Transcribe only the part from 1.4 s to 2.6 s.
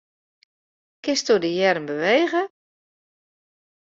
de earm bewege?